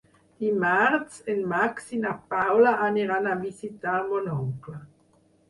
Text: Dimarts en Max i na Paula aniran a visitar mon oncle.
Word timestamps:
Dimarts 0.43 1.19
en 1.33 1.43
Max 1.51 1.91
i 1.97 1.99
na 2.07 2.15
Paula 2.33 2.73
aniran 2.87 3.29
a 3.29 3.37
visitar 3.45 3.95
mon 4.09 4.33
oncle. 4.41 4.77